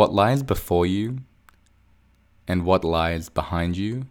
What 0.00 0.14
lies 0.14 0.42
before 0.42 0.86
you 0.86 1.18
and 2.48 2.64
what 2.64 2.84
lies 2.84 3.28
behind 3.28 3.76
you 3.76 4.06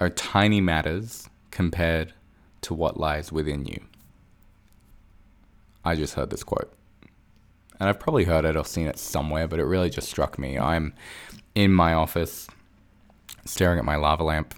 are 0.00 0.08
tiny 0.08 0.62
matters 0.62 1.28
compared 1.50 2.14
to 2.62 2.72
what 2.72 2.98
lies 2.98 3.30
within 3.30 3.66
you. 3.66 3.82
I 5.84 5.96
just 5.96 6.14
heard 6.14 6.30
this 6.30 6.42
quote. 6.42 6.72
And 7.78 7.90
I've 7.90 8.00
probably 8.00 8.24
heard 8.24 8.46
it 8.46 8.56
or 8.56 8.64
seen 8.64 8.86
it 8.86 8.98
somewhere, 8.98 9.46
but 9.46 9.60
it 9.60 9.64
really 9.64 9.90
just 9.90 10.08
struck 10.08 10.38
me. 10.38 10.58
I'm 10.58 10.94
in 11.54 11.74
my 11.74 11.92
office 11.92 12.48
staring 13.44 13.78
at 13.78 13.84
my 13.84 13.96
lava 13.96 14.24
lamp. 14.24 14.54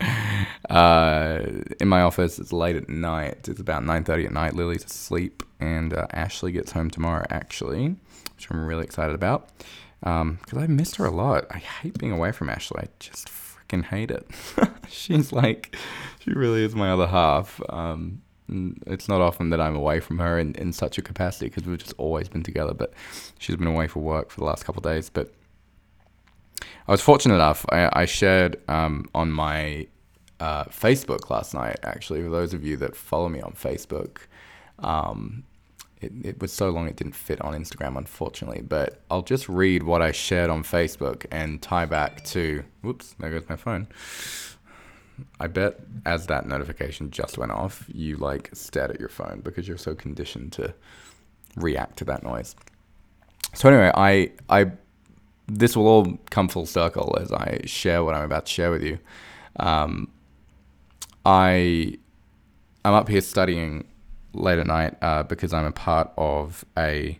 uh, 0.68 1.40
in 1.80 1.88
my 1.88 2.02
office, 2.02 2.38
it's 2.38 2.52
late 2.52 2.76
at 2.76 2.90
night. 2.90 3.48
It's 3.48 3.60
about 3.60 3.84
9.30 3.84 4.26
at 4.26 4.32
night. 4.32 4.52
Lily's 4.52 4.84
asleep, 4.84 5.42
and 5.60 5.94
uh, 5.94 6.08
Ashley 6.10 6.52
gets 6.52 6.72
home 6.72 6.90
tomorrow, 6.90 7.24
actually, 7.30 7.96
which 8.36 8.48
I'm 8.50 8.64
really 8.64 8.84
excited 8.84 9.14
about. 9.14 9.48
Because 10.00 10.20
um, 10.20 10.58
I 10.58 10.66
missed 10.66 10.96
her 10.96 11.06
a 11.06 11.10
lot. 11.10 11.46
I 11.50 11.58
hate 11.58 11.98
being 11.98 12.12
away 12.12 12.32
from 12.32 12.50
Ashley. 12.50 12.82
I 12.82 12.88
just 13.00 13.28
freaking 13.28 13.84
hate 13.84 14.10
it. 14.10 14.28
She's 14.88 15.32
like, 15.32 15.76
she 16.20 16.30
really 16.32 16.64
is 16.64 16.74
my 16.74 16.90
other 16.90 17.06
half. 17.06 17.60
Um, 17.70 18.22
it's 18.86 19.08
not 19.08 19.20
often 19.20 19.50
that 19.50 19.60
I'm 19.60 19.74
away 19.74 20.00
from 20.00 20.18
her 20.18 20.38
in, 20.38 20.54
in 20.54 20.72
such 20.72 20.98
a 20.98 21.02
capacity 21.02 21.46
because 21.46 21.64
we've 21.64 21.78
just 21.78 21.94
always 21.98 22.28
been 22.28 22.42
together. 22.42 22.74
But 22.74 22.92
she's 23.38 23.56
been 23.56 23.66
away 23.66 23.88
for 23.88 24.00
work 24.00 24.30
for 24.30 24.40
the 24.40 24.46
last 24.46 24.64
couple 24.64 24.80
of 24.80 24.84
days. 24.84 25.10
But 25.10 25.32
I 26.86 26.92
was 26.92 27.00
fortunate 27.00 27.34
enough. 27.34 27.66
I, 27.70 27.90
I 27.92 28.04
shared 28.04 28.60
um, 28.68 29.08
on 29.14 29.32
my 29.32 29.88
uh, 30.38 30.64
Facebook 30.64 31.30
last 31.30 31.54
night. 31.54 31.78
Actually, 31.82 32.22
for 32.22 32.30
those 32.30 32.54
of 32.54 32.64
you 32.64 32.76
that 32.76 32.94
follow 32.94 33.28
me 33.28 33.40
on 33.40 33.52
Facebook, 33.52 34.18
um, 34.78 35.44
it, 36.00 36.12
it 36.22 36.40
was 36.40 36.52
so 36.52 36.70
long 36.70 36.86
it 36.88 36.96
didn't 36.96 37.14
fit 37.14 37.40
on 37.40 37.54
Instagram, 37.54 37.96
unfortunately. 37.96 38.62
But 38.62 39.00
I'll 39.10 39.22
just 39.22 39.48
read 39.48 39.82
what 39.82 40.02
I 40.02 40.12
shared 40.12 40.50
on 40.50 40.62
Facebook 40.62 41.26
and 41.30 41.60
tie 41.62 41.86
back 41.86 42.24
to. 42.26 42.64
Whoops! 42.82 43.14
There 43.18 43.30
goes 43.30 43.48
my 43.48 43.56
phone. 43.56 43.88
I 45.40 45.46
bet 45.46 45.80
as 46.04 46.26
that 46.26 46.46
notification 46.46 47.10
just 47.10 47.38
went 47.38 47.52
off, 47.52 47.84
you 47.88 48.16
like 48.16 48.50
stared 48.52 48.90
at 48.90 49.00
your 49.00 49.08
phone 49.08 49.40
because 49.42 49.66
you're 49.66 49.78
so 49.78 49.94
conditioned 49.94 50.52
to 50.54 50.74
react 51.56 51.96
to 51.98 52.04
that 52.04 52.22
noise. 52.22 52.54
So 53.54 53.68
anyway, 53.68 53.90
I 53.94 54.32
I 54.50 54.72
this 55.48 55.76
will 55.76 55.86
all 55.86 56.18
come 56.30 56.48
full 56.48 56.66
circle 56.66 57.16
as 57.20 57.32
I 57.32 57.60
share 57.64 58.04
what 58.04 58.14
I'm 58.14 58.24
about 58.24 58.46
to 58.46 58.52
share 58.52 58.70
with 58.70 58.82
you. 58.82 58.98
Um, 59.58 60.10
I 61.24 61.96
I'm 62.84 62.94
up 62.94 63.08
here 63.08 63.22
studying 63.22 63.86
late 64.36 64.58
at 64.58 64.66
night 64.66 64.96
uh, 65.02 65.22
because 65.22 65.52
I'm 65.52 65.64
a 65.64 65.72
part 65.72 66.10
of 66.16 66.64
a 66.76 67.18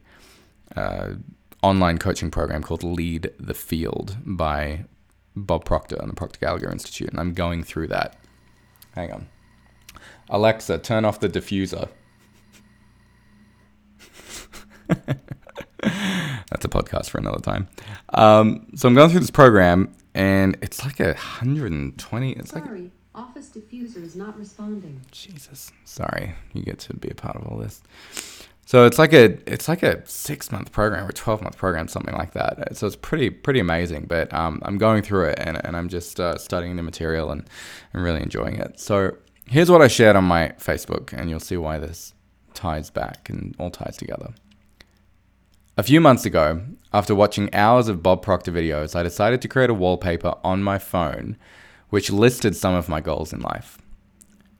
uh, 0.76 1.14
online 1.62 1.98
coaching 1.98 2.30
program 2.30 2.62
called 2.62 2.82
Lead 2.84 3.30
the 3.38 3.54
Field 3.54 4.16
by 4.24 4.84
Bob 5.34 5.64
Proctor 5.64 5.96
and 5.96 6.10
the 6.10 6.14
Proctor 6.14 6.38
Gallagher 6.40 6.70
Institute, 6.70 7.08
and 7.10 7.18
I'm 7.20 7.34
going 7.34 7.62
through 7.62 7.88
that. 7.88 8.16
Hang 8.94 9.12
on, 9.12 9.28
Alexa, 10.30 10.78
turn 10.78 11.04
off 11.04 11.20
the 11.20 11.28
diffuser. 11.28 11.88
That's 16.48 16.64
a 16.64 16.68
podcast 16.68 17.10
for 17.10 17.18
another 17.18 17.40
time. 17.40 17.68
Um, 18.10 18.66
so 18.74 18.88
I'm 18.88 18.94
going 18.94 19.10
through 19.10 19.20
this 19.20 19.30
program, 19.30 19.94
and 20.14 20.56
it's 20.62 20.84
like 20.84 21.00
a 21.00 21.14
hundred 21.14 21.72
and 21.72 21.98
twenty. 21.98 22.32
It's 22.32 22.50
Sorry, 22.50 22.82
like 22.82 22.90
office 23.16 23.48
diffuser 23.48 24.02
is 24.02 24.14
not 24.14 24.38
responding. 24.38 25.00
Jesus, 25.10 25.72
sorry, 25.84 26.34
you 26.52 26.62
get 26.62 26.78
to 26.80 26.94
be 26.94 27.08
a 27.08 27.14
part 27.14 27.36
of 27.36 27.46
all 27.46 27.58
this. 27.58 27.82
So 28.66 28.84
it's 28.84 28.98
like 28.98 29.12
a 29.12 29.38
it's 29.50 29.68
like 29.68 29.82
a 29.82 30.06
six 30.08 30.50
month 30.50 30.72
program 30.72 31.06
or 31.06 31.12
twelve 31.12 31.40
month 31.40 31.56
program, 31.56 31.88
something 31.88 32.14
like 32.14 32.32
that. 32.32 32.76
So 32.76 32.86
it's 32.86 32.96
pretty 32.96 33.30
pretty 33.30 33.60
amazing. 33.60 34.06
But 34.06 34.32
um, 34.34 34.60
I'm 34.64 34.76
going 34.76 35.02
through 35.02 35.26
it 35.30 35.38
and, 35.38 35.64
and 35.64 35.76
I'm 35.76 35.88
just 35.88 36.18
uh, 36.18 36.36
studying 36.36 36.76
the 36.76 36.82
material 36.82 37.30
and, 37.30 37.48
and 37.92 38.02
really 38.02 38.22
enjoying 38.22 38.56
it. 38.56 38.78
So 38.80 39.16
here's 39.46 39.70
what 39.70 39.82
I 39.82 39.88
shared 39.88 40.16
on 40.16 40.24
my 40.24 40.48
Facebook, 40.58 41.12
and 41.12 41.30
you'll 41.30 41.40
see 41.40 41.56
why 41.56 41.78
this 41.78 42.12
ties 42.54 42.90
back 42.90 43.28
and 43.30 43.54
all 43.58 43.70
ties 43.70 43.96
together. 43.96 44.34
A 45.78 45.82
few 45.82 46.00
months 46.00 46.24
ago, 46.24 46.62
after 46.92 47.14
watching 47.14 47.54
hours 47.54 47.86
of 47.86 48.02
Bob 48.02 48.22
Proctor 48.22 48.50
videos, 48.50 48.96
I 48.96 49.02
decided 49.02 49.42
to 49.42 49.48
create 49.48 49.70
a 49.70 49.74
wallpaper 49.74 50.34
on 50.42 50.62
my 50.62 50.78
phone 50.78 51.36
which 51.90 52.10
listed 52.10 52.56
some 52.56 52.74
of 52.74 52.88
my 52.88 53.00
goals 53.00 53.32
in 53.32 53.40
life. 53.40 53.78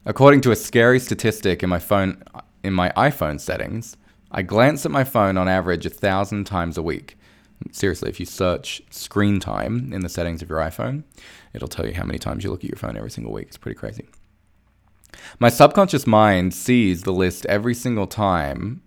According 0.05 0.41
to 0.41 0.51
a 0.51 0.55
scary 0.55 0.99
statistic 0.99 1.63
in 1.63 1.69
my 1.69 1.79
phone 1.79 2.23
in 2.63 2.73
my 2.73 2.89
iPhone 2.91 3.39
settings, 3.39 3.97
I 4.31 4.41
glance 4.41 4.85
at 4.85 4.91
my 4.91 5.03
phone 5.03 5.37
on 5.37 5.47
average 5.47 5.85
a 5.85 5.89
thousand 5.89 6.45
times 6.45 6.77
a 6.77 6.83
week. 6.83 7.17
Seriously, 7.71 8.09
if 8.09 8.19
you 8.19 8.25
search 8.25 8.81
screen 8.89 9.39
time 9.39 9.91
in 9.93 10.01
the 10.01 10.09
settings 10.09 10.41
of 10.41 10.49
your 10.49 10.59
iPhone, 10.59 11.03
it'll 11.53 11.67
tell 11.67 11.85
you 11.85 11.93
how 11.93 12.03
many 12.03 12.19
times 12.19 12.43
you 12.43 12.49
look 12.49 12.63
at 12.63 12.69
your 12.69 12.77
phone 12.77 12.97
every 12.97 13.09
single 13.09 13.33
week. 13.33 13.47
It's 13.47 13.57
pretty 13.57 13.77
crazy. 13.77 14.07
My 15.39 15.49
subconscious 15.49 16.05
mind 16.05 16.53
sees 16.53 17.03
the 17.03 17.13
list 17.13 17.45
every 17.47 17.73
single 17.73 18.07
time 18.07 18.81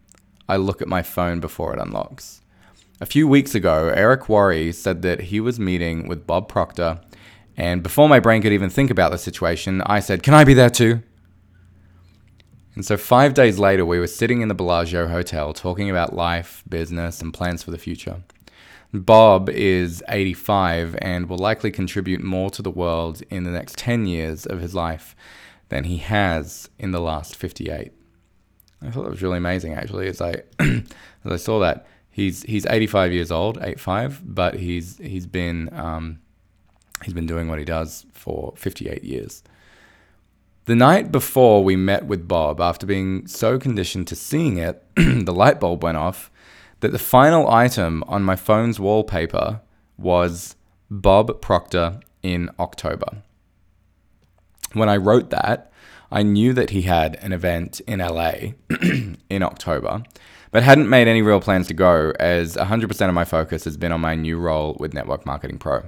I 0.48 0.56
look 0.56 0.80
at 0.80 0.88
my 0.88 1.02
phone 1.02 1.40
before 1.40 1.74
it 1.74 1.80
unlocks. 1.80 2.40
A 3.00 3.06
few 3.06 3.26
weeks 3.26 3.54
ago, 3.54 3.92
Eric 3.94 4.22
Worre 4.24 4.74
said 4.74 5.02
that 5.02 5.20
he 5.22 5.40
was 5.40 5.58
meeting 5.58 6.06
with 6.06 6.26
Bob 6.26 6.48
Proctor, 6.48 7.00
and 7.60 7.82
before 7.82 8.08
my 8.08 8.20
brain 8.20 8.40
could 8.40 8.54
even 8.54 8.70
think 8.70 8.90
about 8.90 9.12
the 9.12 9.18
situation, 9.18 9.82
I 9.82 10.00
said, 10.00 10.22
Can 10.22 10.32
I 10.32 10.44
be 10.44 10.54
there 10.54 10.70
too? 10.70 11.02
And 12.74 12.86
so, 12.86 12.96
five 12.96 13.34
days 13.34 13.58
later, 13.58 13.84
we 13.84 14.00
were 14.00 14.06
sitting 14.06 14.40
in 14.40 14.48
the 14.48 14.54
Bellagio 14.54 15.08
Hotel 15.08 15.52
talking 15.52 15.90
about 15.90 16.14
life, 16.14 16.64
business, 16.66 17.20
and 17.20 17.34
plans 17.34 17.62
for 17.62 17.70
the 17.70 17.76
future. 17.76 18.22
Bob 18.94 19.50
is 19.50 20.02
85 20.08 20.96
and 21.02 21.28
will 21.28 21.36
likely 21.36 21.70
contribute 21.70 22.22
more 22.22 22.48
to 22.48 22.62
the 22.62 22.70
world 22.70 23.20
in 23.28 23.44
the 23.44 23.50
next 23.50 23.76
10 23.76 24.06
years 24.06 24.46
of 24.46 24.60
his 24.60 24.74
life 24.74 25.14
than 25.68 25.84
he 25.84 25.98
has 25.98 26.70
in 26.78 26.92
the 26.92 27.00
last 27.00 27.36
58. 27.36 27.92
I 28.80 28.90
thought 28.90 29.02
that 29.02 29.10
was 29.10 29.22
really 29.22 29.36
amazing. 29.36 29.74
Actually, 29.74 30.08
as 30.08 30.22
I 30.22 30.44
as 30.58 30.82
I 31.26 31.36
saw 31.36 31.58
that 31.58 31.86
he's 32.10 32.42
he's 32.44 32.64
85 32.64 33.12
years 33.12 33.30
old, 33.30 33.58
85, 33.60 34.22
but 34.24 34.54
he's 34.54 34.96
he's 34.96 35.26
been 35.26 35.68
um, 35.74 36.20
he's 37.04 37.14
been 37.14 37.26
doing 37.26 37.48
what 37.48 37.58
he 37.58 37.64
does 37.64 38.06
for 38.12 38.52
58 38.56 39.04
years. 39.04 39.42
The 40.66 40.76
night 40.76 41.10
before 41.10 41.64
we 41.64 41.74
met 41.74 42.06
with 42.06 42.28
Bob, 42.28 42.60
after 42.60 42.86
being 42.86 43.26
so 43.26 43.58
conditioned 43.58 44.06
to 44.08 44.16
seeing 44.16 44.56
it, 44.56 44.84
the 44.96 45.32
light 45.32 45.58
bulb 45.58 45.82
went 45.82 45.96
off 45.96 46.30
that 46.80 46.92
the 46.92 46.98
final 46.98 47.48
item 47.50 48.04
on 48.06 48.22
my 48.22 48.36
phone's 48.36 48.78
wallpaper 48.78 49.60
was 49.98 50.56
Bob 50.90 51.40
Proctor 51.40 52.00
in 52.22 52.50
October. 52.58 53.22
When 54.72 54.88
I 54.88 54.96
wrote 54.96 55.30
that, 55.30 55.72
I 56.12 56.22
knew 56.22 56.52
that 56.54 56.70
he 56.70 56.82
had 56.82 57.16
an 57.16 57.32
event 57.32 57.80
in 57.86 58.00
LA 58.00 58.32
in 59.30 59.42
October, 59.42 60.02
but 60.50 60.62
hadn't 60.62 60.88
made 60.88 61.06
any 61.06 61.22
real 61.22 61.40
plans 61.40 61.68
to 61.68 61.74
go, 61.74 62.12
as 62.18 62.56
100% 62.56 63.08
of 63.08 63.14
my 63.14 63.24
focus 63.24 63.64
has 63.64 63.76
been 63.76 63.92
on 63.92 64.00
my 64.00 64.14
new 64.14 64.38
role 64.38 64.76
with 64.80 64.92
Network 64.92 65.24
Marketing 65.24 65.58
Pro. 65.58 65.84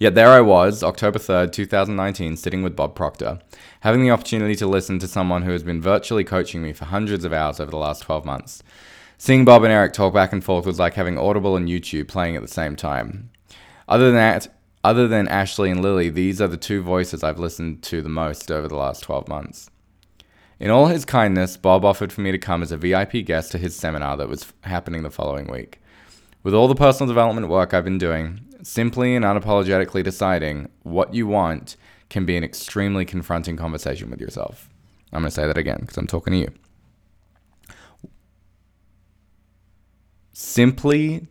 Yet 0.00 0.14
there 0.14 0.28
I 0.28 0.40
was, 0.40 0.82
October 0.82 1.18
3rd, 1.18 1.52
2019, 1.52 2.38
sitting 2.38 2.62
with 2.62 2.74
Bob 2.74 2.94
Proctor, 2.94 3.38
having 3.80 4.02
the 4.02 4.10
opportunity 4.10 4.54
to 4.54 4.66
listen 4.66 4.98
to 4.98 5.06
someone 5.06 5.42
who 5.42 5.50
has 5.50 5.62
been 5.62 5.82
virtually 5.82 6.24
coaching 6.24 6.62
me 6.62 6.72
for 6.72 6.86
hundreds 6.86 7.22
of 7.22 7.34
hours 7.34 7.60
over 7.60 7.70
the 7.70 7.76
last 7.76 8.00
12 8.00 8.24
months. 8.24 8.62
Seeing 9.18 9.44
Bob 9.44 9.62
and 9.62 9.70
Eric 9.70 9.92
talk 9.92 10.14
back 10.14 10.32
and 10.32 10.42
forth 10.42 10.64
was 10.64 10.78
like 10.78 10.94
having 10.94 11.18
Audible 11.18 11.54
and 11.54 11.68
YouTube 11.68 12.08
playing 12.08 12.34
at 12.34 12.40
the 12.40 12.48
same 12.48 12.76
time. 12.76 13.28
Other 13.86 14.06
than 14.06 14.14
that, 14.14 14.48
other 14.82 15.06
than 15.06 15.28
Ashley 15.28 15.70
and 15.70 15.82
Lily, 15.82 16.08
these 16.08 16.40
are 16.40 16.48
the 16.48 16.56
two 16.56 16.80
voices 16.80 17.22
I've 17.22 17.38
listened 17.38 17.82
to 17.82 18.00
the 18.00 18.08
most 18.08 18.50
over 18.50 18.68
the 18.68 18.76
last 18.76 19.02
12 19.02 19.28
months. 19.28 19.68
In 20.58 20.70
all 20.70 20.86
his 20.86 21.04
kindness, 21.04 21.58
Bob 21.58 21.84
offered 21.84 22.10
for 22.10 22.22
me 22.22 22.32
to 22.32 22.38
come 22.38 22.62
as 22.62 22.72
a 22.72 22.78
VIP 22.78 23.26
guest 23.26 23.52
to 23.52 23.58
his 23.58 23.76
seminar 23.76 24.16
that 24.16 24.30
was 24.30 24.50
happening 24.62 25.02
the 25.02 25.10
following 25.10 25.46
week. 25.46 25.79
With 26.42 26.54
all 26.54 26.68
the 26.68 26.74
personal 26.74 27.08
development 27.08 27.48
work 27.48 27.74
I've 27.74 27.84
been 27.84 27.98
doing, 27.98 28.40
simply 28.62 29.14
and 29.14 29.24
unapologetically 29.24 30.02
deciding 30.02 30.70
what 30.82 31.12
you 31.12 31.26
want 31.26 31.76
can 32.08 32.24
be 32.24 32.36
an 32.36 32.44
extremely 32.44 33.04
confronting 33.04 33.56
conversation 33.56 34.10
with 34.10 34.20
yourself. 34.20 34.70
I'm 35.12 35.20
going 35.20 35.30
to 35.30 35.34
say 35.34 35.46
that 35.46 35.58
again 35.58 35.78
because 35.80 35.98
I'm 35.98 36.06
talking 36.06 36.32
to 36.32 36.38
you. 36.38 36.52
Simply 40.32 41.28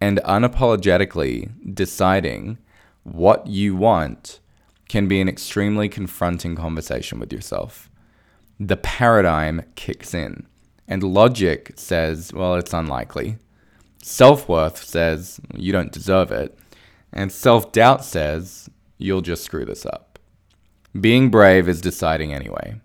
and 0.00 0.20
unapologetically 0.24 1.74
deciding 1.74 2.58
what 3.02 3.46
you 3.46 3.74
want 3.74 4.40
can 4.88 5.08
be 5.08 5.22
an 5.22 5.28
extremely 5.28 5.88
confronting 5.88 6.54
conversation 6.54 7.18
with 7.18 7.32
yourself. 7.32 7.88
The 8.58 8.76
paradigm 8.76 9.62
kicks 9.74 10.12
in, 10.12 10.46
and 10.86 11.02
logic 11.02 11.72
says, 11.76 12.32
well, 12.34 12.56
it's 12.56 12.74
unlikely. 12.74 13.38
Self 14.02 14.48
worth 14.48 14.82
says, 14.82 15.40
you 15.54 15.72
don't 15.72 15.92
deserve 15.92 16.32
it. 16.32 16.58
And 17.12 17.30
self 17.30 17.72
doubt 17.72 18.04
says, 18.04 18.70
you'll 18.98 19.20
just 19.20 19.44
screw 19.44 19.64
this 19.64 19.84
up. 19.84 20.18
Being 20.98 21.30
brave 21.30 21.68
is 21.68 21.80
deciding 21.80 22.32
anyway. 22.32 22.80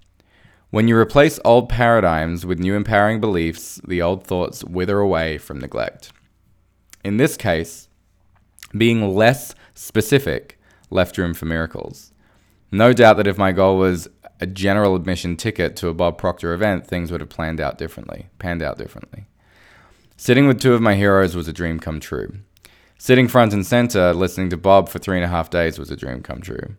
When 0.72 0.88
you 0.88 0.98
replace 0.98 1.40
old 1.46 1.70
paradigms 1.70 2.46
with 2.46 2.60
new 2.60 2.76
empowering 2.76 3.22
beliefs, 3.22 3.80
the 3.88 4.02
old 4.02 4.26
thoughts 4.26 4.64
wither 4.64 5.00
away 5.00 5.38
from 5.38 5.60
neglect. 5.60 6.12
In 7.04 7.18
this 7.18 7.38
case, 7.38 7.88
being 8.78 9.16
less 9.16 9.56
specific 9.74 10.60
left 10.90 11.18
room 11.18 11.34
for 11.34 11.46
miracles. 11.46 12.12
No 12.72 12.94
doubt 12.94 13.18
that 13.18 13.28
if 13.28 13.38
my 13.38 13.52
goal 13.52 13.78
was 13.78 14.10
a 14.42 14.48
general 14.48 14.96
admission 14.96 15.38
ticket 15.38 15.76
to 15.78 15.88
a 15.88 15.94
Bob 15.94 16.18
Proctor 16.18 16.54
event, 16.54 16.86
things 16.86 17.12
would 17.12 17.22
have 17.22 17.30
planned 17.30 17.62
out 17.62 17.78
differently, 17.78 18.28
panned 18.38 18.62
out 18.62 18.78
differently. 18.78 19.26
Sitting 20.18 20.48
with 20.48 20.62
two 20.62 20.74
of 20.74 20.82
my 20.82 20.96
heroes 20.96 21.36
was 21.36 21.50
a 21.50 21.54
dream 21.54 21.78
come 21.78 22.00
true. 22.00 22.38
Sitting 22.98 23.28
front 23.28 23.52
and 23.52 23.66
center, 23.66 24.14
listening 24.14 24.50
to 24.50 24.58
Bob 24.58 24.88
for 24.88 24.98
three 24.98 25.18
and 25.18 25.26
a 25.26 25.30
half 25.30 25.50
days 25.50 25.78
was 25.78 25.92
a 25.92 25.98
dream 25.98 26.24
come 26.24 26.40
true. 26.40 26.78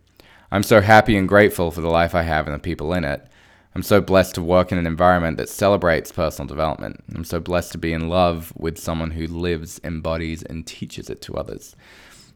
I'm 0.50 0.62
so 0.62 0.80
happy 0.80 1.18
and 1.18 1.28
grateful 1.28 1.70
for 1.70 1.82
the 1.82 1.90
life 1.90 2.14
I 2.14 2.22
have 2.22 2.46
and 2.46 2.54
the 2.54 2.58
people 2.58 2.94
in 2.94 3.04
it. 3.04 3.26
I'm 3.74 3.82
so 3.82 4.00
blessed 4.00 4.36
to 4.36 4.42
work 4.42 4.72
in 4.72 4.78
an 4.78 4.86
environment 4.86 5.36
that 5.36 5.50
celebrates 5.50 6.10
personal 6.10 6.48
development. 6.48 7.04
I'm 7.14 7.24
so 7.24 7.38
blessed 7.38 7.72
to 7.72 7.78
be 7.78 7.92
in 7.92 8.08
love 8.08 8.54
with 8.56 8.78
someone 8.78 9.10
who 9.10 9.26
lives, 9.26 9.82
embodies, 9.84 10.42
and 10.42 10.66
teaches 10.66 11.10
it 11.10 11.20
to 11.22 11.34
others. 11.34 11.76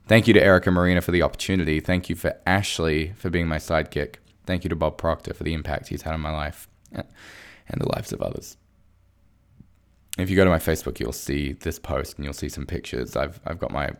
Thank 0.06 0.28
you 0.28 0.34
to 0.34 0.42
Eric 0.42 0.66
and 0.66 0.74
Marina 0.74 1.00
for 1.00 1.12
the 1.12 1.22
opportunity. 1.22 1.80
Thank 1.80 2.10
you 2.10 2.14
for 2.14 2.36
Ashley 2.46 3.14
for 3.16 3.30
being 3.30 3.48
my 3.48 3.56
sidekick. 3.56 4.16
Thank 4.44 4.64
you 4.64 4.68
to 4.68 4.76
Bob 4.76 4.98
Proctor 4.98 5.32
for 5.32 5.44
the 5.44 5.54
impact 5.54 5.88
he's 5.88 6.02
had 6.02 6.12
on 6.12 6.20
my 6.20 6.32
life 6.32 6.68
and 6.92 7.80
the 7.80 7.88
lives 7.88 8.12
of 8.12 8.20
others. 8.20 8.58
If 10.20 10.30
you 10.30 10.36
go 10.36 10.44
to 10.44 10.50
my 10.50 10.58
Facebook, 10.58 11.00
you'll 11.00 11.12
see 11.12 11.52
this 11.52 11.78
post 11.78 12.16
and 12.16 12.24
you'll 12.24 12.34
see 12.34 12.48
some 12.48 12.66
pictures. 12.66 13.16
I've, 13.16 13.40
I've 13.46 13.58
got 13.58 13.70
my 13.70 13.90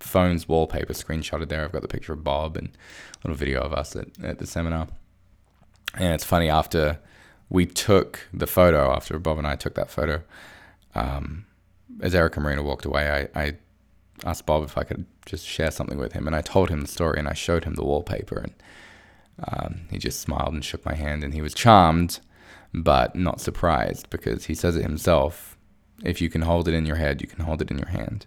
phone's 0.00 0.48
wallpaper 0.48 0.92
screenshotted 0.92 1.48
there. 1.48 1.64
I've 1.64 1.72
got 1.72 1.82
the 1.82 1.88
picture 1.88 2.12
of 2.12 2.24
Bob 2.24 2.56
and 2.56 2.68
a 2.68 3.28
little 3.28 3.36
video 3.36 3.60
of 3.60 3.72
us 3.72 3.94
at, 3.96 4.08
at 4.22 4.38
the 4.38 4.46
seminar. 4.46 4.88
And 5.94 6.12
it's 6.14 6.24
funny, 6.24 6.48
after 6.48 6.98
we 7.48 7.66
took 7.66 8.28
the 8.32 8.46
photo, 8.46 8.92
after 8.92 9.18
Bob 9.18 9.38
and 9.38 9.46
I 9.46 9.56
took 9.56 9.74
that 9.74 9.90
photo, 9.90 10.22
um, 10.94 11.46
as 12.00 12.14
Eric 12.14 12.36
and 12.36 12.44
Marina 12.44 12.62
walked 12.62 12.84
away, 12.84 13.28
I, 13.34 13.40
I 13.40 13.56
asked 14.24 14.46
Bob 14.46 14.64
if 14.64 14.78
I 14.78 14.84
could 14.84 15.04
just 15.26 15.46
share 15.46 15.70
something 15.70 15.98
with 15.98 16.12
him. 16.12 16.26
And 16.26 16.36
I 16.36 16.42
told 16.42 16.70
him 16.70 16.80
the 16.80 16.86
story 16.86 17.18
and 17.18 17.28
I 17.28 17.34
showed 17.34 17.64
him 17.64 17.74
the 17.74 17.84
wallpaper. 17.84 18.38
And 18.38 18.54
um, 19.48 19.80
he 19.90 19.98
just 19.98 20.20
smiled 20.20 20.52
and 20.52 20.64
shook 20.64 20.84
my 20.84 20.94
hand. 20.94 21.24
And 21.24 21.34
he 21.34 21.42
was 21.42 21.54
charmed, 21.54 22.20
but 22.72 23.16
not 23.16 23.40
surprised 23.40 24.08
because 24.10 24.46
he 24.46 24.54
says 24.54 24.76
it 24.76 24.82
himself. 24.82 25.56
If 26.04 26.20
you 26.20 26.28
can 26.28 26.42
hold 26.42 26.68
it 26.68 26.74
in 26.74 26.86
your 26.86 26.96
head, 26.96 27.20
you 27.20 27.28
can 27.28 27.44
hold 27.44 27.62
it 27.62 27.70
in 27.70 27.78
your 27.78 27.88
hand. 27.88 28.26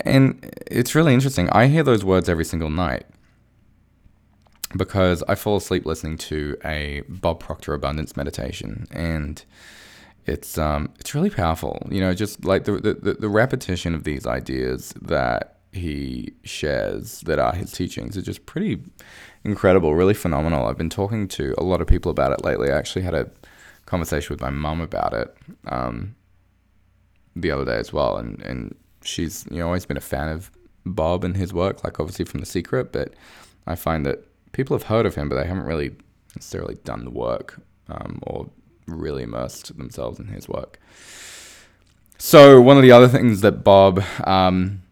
And 0.00 0.50
it's 0.66 0.94
really 0.94 1.14
interesting. 1.14 1.50
I 1.50 1.66
hear 1.66 1.82
those 1.82 2.04
words 2.04 2.28
every 2.28 2.44
single 2.44 2.70
night 2.70 3.04
because 4.76 5.22
I 5.28 5.34
fall 5.34 5.56
asleep 5.56 5.84
listening 5.84 6.16
to 6.18 6.56
a 6.64 7.02
Bob 7.08 7.40
Proctor 7.40 7.74
abundance 7.74 8.16
meditation, 8.16 8.86
and 8.90 9.44
it's 10.24 10.56
um 10.56 10.90
it's 10.98 11.14
really 11.14 11.30
powerful. 11.30 11.86
You 11.90 12.00
know, 12.00 12.14
just 12.14 12.44
like 12.44 12.64
the 12.64 12.72
the, 12.72 13.16
the 13.18 13.28
repetition 13.28 13.94
of 13.94 14.04
these 14.04 14.26
ideas 14.26 14.94
that 15.02 15.58
he 15.72 16.32
shares 16.44 17.20
that 17.22 17.38
are 17.38 17.54
his 17.54 17.72
teachings 17.72 18.16
are 18.16 18.22
just 18.22 18.44
pretty 18.46 18.82
incredible, 19.44 19.94
really 19.94 20.14
phenomenal. 20.14 20.66
I've 20.66 20.78
been 20.78 20.90
talking 20.90 21.28
to 21.28 21.54
a 21.56 21.64
lot 21.64 21.80
of 21.80 21.86
people 21.86 22.10
about 22.10 22.32
it 22.32 22.44
lately. 22.44 22.70
I 22.70 22.76
actually 22.76 23.02
had 23.02 23.14
a 23.14 23.30
conversation 23.86 24.32
with 24.32 24.40
my 24.40 24.50
mum 24.50 24.80
about 24.80 25.12
it 25.14 25.36
um, 25.66 26.14
the 27.34 27.50
other 27.50 27.64
day 27.64 27.76
as 27.76 27.92
well, 27.92 28.16
and 28.16 28.40
and 28.42 28.74
she's 29.04 29.46
you 29.50 29.58
know 29.58 29.66
always 29.66 29.86
been 29.86 29.96
a 29.96 30.00
fan 30.00 30.28
of 30.28 30.50
Bob 30.84 31.24
and 31.24 31.36
his 31.36 31.52
work, 31.52 31.84
like 31.84 32.00
obviously 32.00 32.24
from 32.24 32.40
The 32.40 32.46
Secret, 32.46 32.92
but 32.92 33.14
I 33.66 33.74
find 33.74 34.04
that 34.06 34.24
people 34.52 34.76
have 34.76 34.84
heard 34.84 35.06
of 35.06 35.14
him, 35.14 35.28
but 35.28 35.36
they 35.36 35.46
haven't 35.46 35.64
really 35.64 35.94
necessarily 36.36 36.76
done 36.84 37.04
the 37.04 37.10
work 37.10 37.60
um, 37.88 38.20
or 38.22 38.48
really 38.86 39.22
immersed 39.22 39.76
themselves 39.76 40.18
in 40.18 40.26
his 40.28 40.48
work. 40.48 40.78
So 42.18 42.60
one 42.60 42.76
of 42.76 42.82
the 42.82 42.92
other 42.92 43.08
things 43.08 43.40
that 43.40 43.64
Bob, 43.64 44.02
um, 44.24 44.82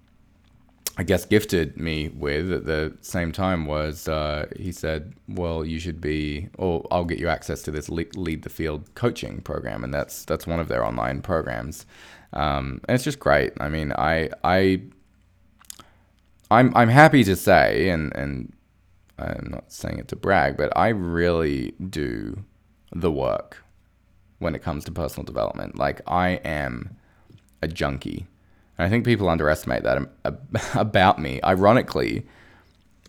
I 0.96 1.04
guess, 1.04 1.24
gifted 1.24 1.76
me 1.76 2.08
with 2.08 2.52
at 2.52 2.66
the 2.66 2.96
same 3.02 3.32
time 3.32 3.66
was 3.66 4.08
uh, 4.08 4.46
he 4.56 4.72
said, 4.72 5.14
"Well, 5.28 5.64
you 5.64 5.78
should 5.78 6.00
be, 6.00 6.48
or 6.58 6.86
I'll 6.90 7.04
get 7.04 7.18
you 7.18 7.28
access 7.28 7.62
to 7.62 7.70
this 7.70 7.88
lead 7.88 8.42
the 8.42 8.50
field 8.50 8.92
coaching 8.94 9.40
program, 9.42 9.84
and 9.84 9.94
that's 9.94 10.24
that's 10.24 10.46
one 10.46 10.60
of 10.60 10.68
their 10.68 10.84
online 10.84 11.22
programs, 11.22 11.86
um, 12.32 12.80
and 12.88 12.94
it's 12.94 13.04
just 13.04 13.18
great. 13.18 13.52
I 13.60 13.68
mean, 13.68 13.92
I 13.92 14.30
I." 14.44 14.82
I'm 16.52 16.76
I'm 16.76 16.88
happy 16.88 17.22
to 17.22 17.36
say, 17.36 17.90
and, 17.90 18.12
and 18.16 18.52
I'm 19.16 19.50
not 19.52 19.70
saying 19.70 19.98
it 19.98 20.08
to 20.08 20.16
brag, 20.16 20.56
but 20.56 20.76
I 20.76 20.88
really 20.88 21.74
do 21.90 22.42
the 22.92 23.12
work 23.12 23.62
when 24.40 24.54
it 24.54 24.62
comes 24.62 24.84
to 24.86 24.92
personal 24.92 25.24
development. 25.24 25.78
Like 25.78 26.00
I 26.08 26.40
am 26.44 26.96
a 27.62 27.68
junkie. 27.68 28.26
And 28.78 28.86
I 28.86 28.90
think 28.90 29.04
people 29.04 29.28
underestimate 29.28 29.82
that 29.84 30.10
about 30.74 31.18
me. 31.18 31.40
Ironically, 31.44 32.26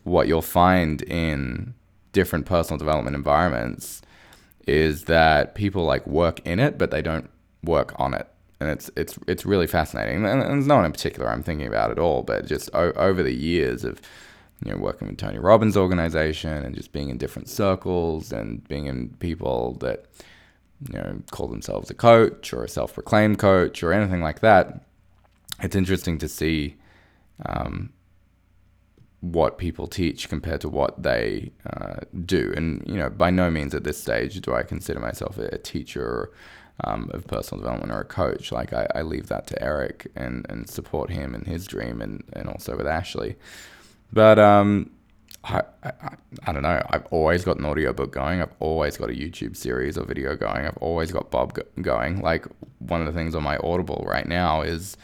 what 0.03 0.27
you'll 0.27 0.41
find 0.41 1.01
in 1.03 1.73
different 2.11 2.45
personal 2.45 2.77
development 2.77 3.15
environments 3.15 4.01
is 4.67 5.05
that 5.05 5.55
people 5.55 5.85
like 5.85 6.05
work 6.05 6.45
in 6.45 6.59
it, 6.59 6.77
but 6.77 6.91
they 6.91 7.01
don't 7.01 7.29
work 7.63 7.93
on 7.97 8.13
it. 8.13 8.27
And 8.61 8.69
it's 8.69 8.91
it's 8.95 9.17
it's 9.27 9.43
really 9.43 9.65
fascinating. 9.65 10.23
And, 10.23 10.41
there's 10.41 10.67
no 10.67 10.75
one 10.75 10.85
in 10.85 10.91
particular 10.91 11.27
I'm 11.27 11.41
thinking 11.41 11.65
about 11.65 11.89
at 11.89 11.97
all, 11.97 12.21
but 12.21 12.45
just 12.45 12.69
o- 12.73 12.93
over 12.93 13.23
the 13.23 13.33
years 13.33 13.83
of 13.83 13.99
you 14.63 14.71
know, 14.71 14.77
working 14.77 15.07
with 15.07 15.17
Tony 15.17 15.39
Robbins' 15.39 15.75
organization 15.75 16.63
and 16.63 16.75
just 16.75 16.91
being 16.91 17.09
in 17.09 17.17
different 17.17 17.49
circles 17.49 18.31
and 18.31 18.67
being 18.67 18.85
in 18.85 19.09
people 19.19 19.73
that, 19.79 20.05
you 20.87 20.99
know, 20.99 21.19
call 21.31 21.47
themselves 21.47 21.89
a 21.89 21.95
coach 21.95 22.53
or 22.53 22.63
a 22.63 22.69
self 22.69 22.93
proclaimed 22.93 23.39
coach 23.39 23.81
or 23.81 23.91
anything 23.91 24.21
like 24.21 24.41
that, 24.41 24.85
it's 25.61 25.75
interesting 25.75 26.19
to 26.19 26.27
see 26.27 26.75
um, 27.47 27.91
what 29.21 29.57
people 29.57 29.87
teach 29.87 30.29
compared 30.29 30.61
to 30.61 30.69
what 30.69 31.01
they 31.01 31.51
uh, 31.71 32.01
do. 32.25 32.53
And, 32.55 32.83
you 32.85 32.95
know, 32.95 33.09
by 33.09 33.31
no 33.31 33.49
means 33.49 33.73
at 33.73 33.83
this 33.83 33.99
stage 33.99 34.39
do 34.41 34.53
I 34.53 34.63
consider 34.63 34.99
myself 34.99 35.37
a, 35.39 35.57
teacher 35.57 36.31
um, 36.83 37.09
of 37.13 37.27
personal 37.27 37.61
development 37.61 37.91
or 37.91 38.01
a 38.01 38.05
coach. 38.05 38.51
Like, 38.51 38.73
I, 38.73 38.87
I 38.95 39.01
leave 39.01 39.27
that 39.27 39.47
to 39.47 39.63
Eric 39.63 40.07
and, 40.15 40.45
and 40.49 40.69
support 40.69 41.09
him 41.09 41.35
in 41.35 41.45
his 41.45 41.65
dream 41.65 42.01
and, 42.01 42.23
and 42.33 42.47
also 42.49 42.75
with 42.75 42.87
Ashley. 42.87 43.35
But 44.13 44.39
um, 44.39 44.91
I, 45.43 45.63
I, 45.83 45.91
I 46.45 46.51
don't 46.51 46.63
know. 46.63 46.81
I've 46.89 47.05
always 47.07 47.43
got 47.43 47.57
an 47.57 47.65
audiobook 47.65 48.11
going. 48.11 48.41
I've 48.41 48.53
always 48.59 48.97
got 48.97 49.09
a 49.09 49.13
YouTube 49.13 49.55
series 49.55 49.97
or 49.97 50.05
video 50.05 50.35
going. 50.35 50.65
I've 50.65 50.77
always 50.77 51.11
got 51.11 51.31
Bob 51.31 51.53
go- 51.53 51.63
going. 51.81 52.21
Like 52.21 52.45
one 52.79 53.01
of 53.01 53.07
the 53.07 53.13
things 53.13 53.33
on 53.33 53.43
my 53.43 53.57
Audible 53.57 54.03
right 54.07 54.27
now 54.27 54.61
is 54.61 54.97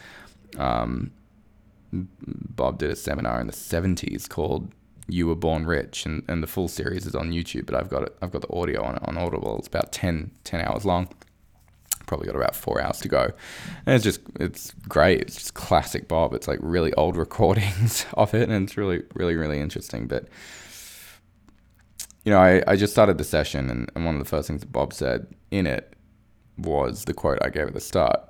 um, 0.56 1.10
Bob 1.92 2.78
did 2.78 2.90
a 2.90 2.96
seminar 2.96 3.40
in 3.40 3.46
the 3.46 3.52
70s 3.52 4.28
called 4.28 4.70
You 5.08 5.26
Were 5.26 5.34
Born 5.34 5.66
Rich 5.66 6.06
and, 6.06 6.22
and 6.28 6.42
the 6.42 6.46
full 6.46 6.68
series 6.68 7.06
is 7.06 7.14
on 7.14 7.32
YouTube, 7.32 7.66
but 7.66 7.74
I've 7.74 7.88
got 7.88 8.02
it 8.04 8.16
I've 8.22 8.30
got 8.30 8.42
the 8.42 8.52
audio 8.54 8.82
on 8.82 8.98
on 8.98 9.16
Audible. 9.16 9.58
It's 9.58 9.68
about 9.68 9.90
10, 9.90 10.30
10 10.44 10.60
hours 10.60 10.84
long 10.84 11.08
probably 12.08 12.26
got 12.26 12.34
about 12.34 12.56
four 12.56 12.80
hours 12.80 12.98
to 13.00 13.08
go. 13.08 13.30
And 13.86 13.94
it's 13.94 14.02
just, 14.02 14.20
it's 14.40 14.72
great. 14.88 15.20
It's 15.20 15.36
just 15.36 15.54
classic 15.54 16.08
Bob. 16.08 16.34
It's 16.34 16.48
like 16.48 16.58
really 16.60 16.92
old 16.94 17.16
recordings 17.24 18.06
of 18.14 18.34
it. 18.34 18.48
And 18.48 18.64
it's 18.64 18.76
really, 18.76 19.02
really, 19.14 19.36
really 19.36 19.60
interesting. 19.60 20.08
But, 20.08 20.26
you 22.24 22.32
know, 22.32 22.40
I, 22.40 22.62
I 22.66 22.74
just 22.74 22.92
started 22.92 23.18
the 23.18 23.24
session, 23.24 23.70
and, 23.70 23.90
and 23.94 24.04
one 24.04 24.16
of 24.16 24.18
the 24.18 24.28
first 24.28 24.48
things 24.48 24.62
that 24.62 24.72
Bob 24.72 24.92
said 24.92 25.28
in 25.50 25.66
it 25.66 25.94
was 26.56 27.04
the 27.04 27.14
quote 27.14 27.38
I 27.40 27.50
gave 27.50 27.68
at 27.68 27.74
the 27.74 27.80
start 27.80 28.20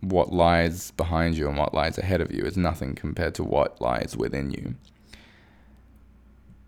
What 0.00 0.32
lies 0.32 0.90
behind 0.90 1.36
you 1.36 1.48
and 1.48 1.56
what 1.56 1.72
lies 1.72 1.96
ahead 1.96 2.20
of 2.20 2.30
you 2.30 2.44
is 2.44 2.56
nothing 2.56 2.94
compared 2.94 3.34
to 3.36 3.44
what 3.44 3.80
lies 3.80 4.14
within 4.16 4.50
you. 4.50 4.74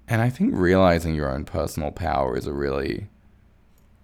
And 0.09 0.23
I 0.23 0.30
think 0.30 0.52
realizing 0.54 1.14
your 1.14 1.30
own 1.30 1.45
personal 1.45 1.90
power 1.90 2.35
is 2.35 2.47
a 2.47 2.52
really 2.54 3.09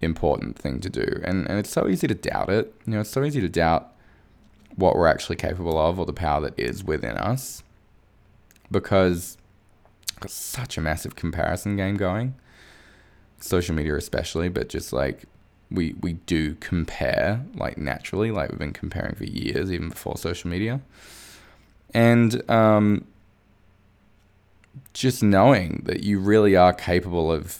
important 0.05 0.57
thing 0.57 0.79
to 0.79 0.89
do. 0.89 1.21
And, 1.23 1.47
and 1.49 1.59
it's 1.59 1.69
so 1.69 1.87
easy 1.87 2.07
to 2.07 2.15
doubt 2.15 2.49
it. 2.49 2.73
You 2.85 2.93
know, 2.93 2.99
it's 3.01 3.09
so 3.09 3.23
easy 3.23 3.41
to 3.41 3.49
doubt 3.49 3.91
what 4.75 4.95
we're 4.95 5.07
actually 5.07 5.35
capable 5.35 5.77
of 5.77 5.99
or 5.99 6.05
the 6.05 6.13
power 6.13 6.41
that 6.41 6.57
is 6.57 6.83
within 6.83 7.17
us 7.17 7.63
because 8.71 9.37
there's 10.21 10.33
such 10.33 10.77
a 10.77 10.81
massive 10.81 11.15
comparison 11.15 11.75
game 11.75 11.97
going. 11.97 12.35
Social 13.39 13.75
media 13.75 13.95
especially, 13.95 14.49
but 14.49 14.69
just 14.69 14.93
like 14.93 15.25
we 15.69 15.95
we 15.99 16.13
do 16.13 16.55
compare 16.55 17.45
like 17.55 17.77
naturally, 17.77 18.31
like 18.31 18.49
we've 18.49 18.59
been 18.59 18.73
comparing 18.73 19.15
for 19.15 19.25
years, 19.25 19.71
even 19.71 19.89
before 19.89 20.17
social 20.17 20.49
media. 20.49 20.81
And 21.93 22.49
um, 22.49 23.05
just 24.93 25.23
knowing 25.23 25.83
that 25.85 26.03
you 26.03 26.19
really 26.19 26.55
are 26.55 26.73
capable 26.73 27.31
of 27.31 27.59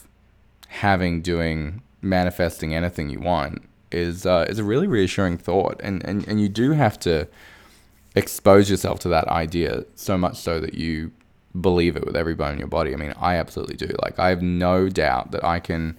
having, 0.68 1.22
doing, 1.22 1.82
manifesting 2.06 2.74
anything 2.74 3.10
you 3.10 3.20
want 3.20 3.62
is 3.90 4.26
uh, 4.26 4.46
is 4.48 4.58
a 4.58 4.64
really 4.64 4.86
reassuring 4.86 5.38
thought, 5.38 5.80
and, 5.82 6.04
and 6.04 6.26
and 6.28 6.40
you 6.40 6.48
do 6.48 6.72
have 6.72 6.98
to 7.00 7.28
expose 8.14 8.70
yourself 8.70 8.98
to 9.00 9.08
that 9.08 9.28
idea 9.28 9.84
so 9.94 10.16
much 10.16 10.36
so 10.36 10.58
that 10.60 10.74
you 10.74 11.12
believe 11.60 11.96
it 11.96 12.04
with 12.04 12.16
every 12.16 12.34
bone 12.34 12.52
in 12.52 12.58
your 12.58 12.68
body. 12.68 12.92
I 12.92 12.96
mean, 12.96 13.14
I 13.20 13.36
absolutely 13.36 13.76
do. 13.76 13.94
Like, 14.02 14.18
I 14.18 14.30
have 14.30 14.42
no 14.42 14.88
doubt 14.88 15.30
that 15.32 15.44
I 15.44 15.60
can 15.60 15.98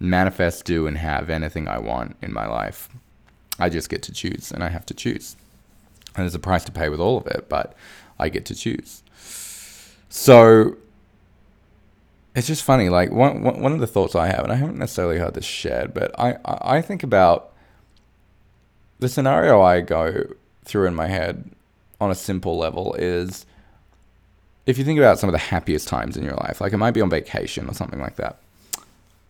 manifest, 0.00 0.64
do, 0.64 0.86
and 0.86 0.98
have 0.98 1.30
anything 1.30 1.68
I 1.68 1.78
want 1.78 2.16
in 2.22 2.32
my 2.32 2.46
life. 2.46 2.88
I 3.58 3.68
just 3.68 3.88
get 3.88 4.02
to 4.04 4.12
choose, 4.12 4.50
and 4.52 4.62
I 4.62 4.68
have 4.68 4.86
to 4.86 4.94
choose. 4.94 5.36
And 6.14 6.24
there's 6.24 6.34
a 6.34 6.38
price 6.38 6.64
to 6.64 6.72
pay 6.72 6.88
with 6.88 7.00
all 7.00 7.16
of 7.18 7.26
it, 7.26 7.48
but 7.48 7.74
I 8.18 8.28
get 8.28 8.44
to 8.46 8.54
choose. 8.54 9.02
So 10.08 10.76
it's 12.34 12.46
just 12.46 12.62
funny. 12.62 12.88
Like 12.88 13.10
one 13.10 13.42
one 13.42 13.72
of 13.72 13.80
the 13.80 13.86
thoughts 13.86 14.14
I 14.14 14.28
have, 14.28 14.44
and 14.44 14.52
I 14.52 14.56
haven't 14.56 14.78
necessarily 14.78 15.18
heard 15.18 15.34
this 15.34 15.44
shared, 15.44 15.94
but 15.94 16.18
I 16.18 16.36
I 16.44 16.80
think 16.82 17.02
about 17.02 17.52
the 18.98 19.08
scenario 19.08 19.60
I 19.60 19.80
go 19.80 20.24
through 20.64 20.86
in 20.86 20.94
my 20.94 21.06
head 21.06 21.50
on 22.00 22.10
a 22.10 22.14
simple 22.14 22.56
level 22.56 22.94
is 22.94 23.46
if 24.66 24.78
you 24.78 24.84
think 24.84 24.98
about 24.98 25.18
some 25.18 25.28
of 25.28 25.32
the 25.32 25.38
happiest 25.38 25.88
times 25.88 26.16
in 26.16 26.24
your 26.24 26.34
life, 26.34 26.60
like 26.60 26.72
it 26.72 26.76
might 26.76 26.92
be 26.92 27.00
on 27.00 27.10
vacation 27.10 27.68
or 27.68 27.74
something 27.74 28.00
like 28.00 28.16
that. 28.16 28.38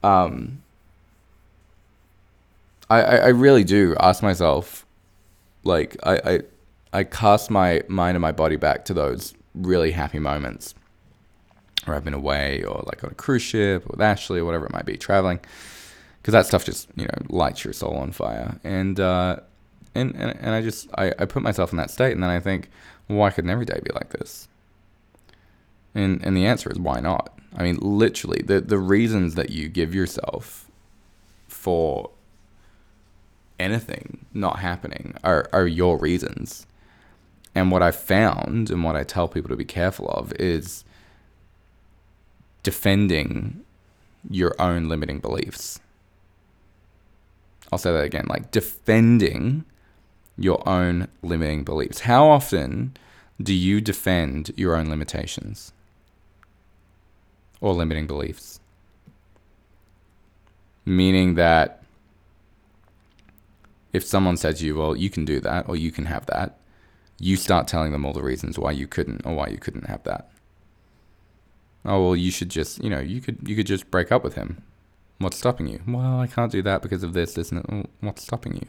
Um, 0.02 0.62
I, 2.90 3.00
I, 3.00 3.16
I 3.16 3.28
really 3.28 3.64
do 3.64 3.94
ask 4.00 4.22
myself, 4.22 4.84
like 5.64 5.96
I, 6.02 6.16
I 6.24 6.40
I 6.92 7.04
cast 7.04 7.50
my 7.50 7.82
mind 7.88 8.16
and 8.16 8.22
my 8.22 8.32
body 8.32 8.56
back 8.56 8.84
to 8.86 8.94
those 8.94 9.34
really 9.54 9.92
happy 9.92 10.18
moments 10.18 10.74
where 11.84 11.96
I've 11.96 12.04
been 12.04 12.14
away 12.14 12.62
or 12.62 12.82
like 12.86 13.02
on 13.04 13.10
a 13.10 13.14
cruise 13.14 13.42
ship 13.42 13.86
with 13.86 14.00
Ashley 14.00 14.40
or 14.40 14.44
whatever 14.44 14.66
it 14.66 14.72
might 14.72 14.86
be, 14.86 14.96
traveling, 14.96 15.40
because 16.20 16.32
that 16.32 16.46
stuff 16.46 16.64
just 16.64 16.88
you 16.96 17.04
know 17.04 17.18
lights 17.28 17.64
your 17.64 17.72
soul 17.72 17.96
on 17.96 18.12
fire. 18.12 18.58
And 18.64 18.98
uh, 19.00 19.40
and, 19.94 20.14
and 20.14 20.36
and 20.40 20.50
I 20.50 20.62
just 20.62 20.88
I, 20.96 21.12
I 21.18 21.24
put 21.24 21.42
myself 21.42 21.72
in 21.72 21.78
that 21.78 21.90
state, 21.90 22.12
and 22.12 22.22
then 22.22 22.30
I 22.30 22.40
think, 22.40 22.70
why 23.06 23.30
couldn't 23.30 23.50
every 23.50 23.64
day 23.64 23.80
be 23.82 23.92
like 23.92 24.10
this? 24.10 24.48
And 25.94 26.24
and 26.24 26.36
the 26.36 26.46
answer 26.46 26.70
is 26.70 26.78
why 26.78 27.00
not? 27.00 27.38
I 27.56 27.62
mean, 27.62 27.78
literally, 27.80 28.42
the 28.44 28.60
the 28.60 28.78
reasons 28.78 29.34
that 29.34 29.50
you 29.50 29.68
give 29.68 29.94
yourself 29.94 30.66
for 31.48 32.10
anything 33.58 34.26
not 34.32 34.60
happening 34.60 35.14
are, 35.24 35.48
are 35.52 35.66
your 35.66 35.98
reasons. 35.98 36.66
And 37.54 37.70
what 37.70 37.82
I 37.82 37.90
found 37.90 38.70
and 38.70 38.84
what 38.84 38.96
I 38.96 39.02
tell 39.04 39.28
people 39.28 39.48
to 39.48 39.56
be 39.56 39.64
careful 39.64 40.08
of 40.10 40.32
is 40.34 40.84
defending 42.68 43.64
your 44.28 44.54
own 44.58 44.90
limiting 44.90 45.20
beliefs. 45.20 45.80
I'll 47.72 47.78
say 47.78 47.90
that 47.92 48.04
again 48.04 48.26
like 48.28 48.50
defending 48.50 49.64
your 50.36 50.60
own 50.68 51.08
limiting 51.22 51.64
beliefs. 51.64 52.00
How 52.00 52.28
often 52.28 52.94
do 53.42 53.54
you 53.54 53.80
defend 53.80 54.52
your 54.54 54.76
own 54.76 54.90
limitations 54.90 55.72
or 57.62 57.72
limiting 57.72 58.06
beliefs? 58.06 58.60
Meaning 60.84 61.36
that 61.36 61.82
if 63.94 64.04
someone 64.04 64.36
says 64.36 64.58
to 64.58 64.66
you, 64.66 64.76
well, 64.76 64.94
you 64.94 65.08
can 65.08 65.24
do 65.24 65.40
that 65.40 65.70
or 65.70 65.76
you 65.76 65.90
can 65.90 66.04
have 66.04 66.26
that, 66.26 66.58
you 67.18 67.36
start 67.36 67.66
telling 67.66 67.92
them 67.92 68.04
all 68.04 68.12
the 68.12 68.22
reasons 68.22 68.58
why 68.58 68.72
you 68.72 68.86
couldn't 68.86 69.24
or 69.24 69.34
why 69.34 69.46
you 69.48 69.56
couldn't 69.56 69.86
have 69.86 70.02
that. 70.02 70.28
Oh 71.84 72.04
well, 72.04 72.16
you 72.16 72.30
should 72.30 72.50
just 72.50 72.82
you 72.82 72.90
know 72.90 73.00
you 73.00 73.20
could 73.20 73.38
you 73.46 73.56
could 73.56 73.66
just 73.66 73.90
break 73.90 74.12
up 74.12 74.24
with 74.24 74.34
him. 74.34 74.62
What's 75.18 75.36
stopping 75.36 75.66
you? 75.66 75.80
Well, 75.86 76.20
I 76.20 76.28
can't 76.28 76.52
do 76.52 76.62
that 76.62 76.80
because 76.80 77.02
of 77.02 77.12
this, 77.12 77.34
this, 77.34 77.50
and 77.50 77.88
what's 78.00 78.22
stopping 78.22 78.54
you? 78.54 78.66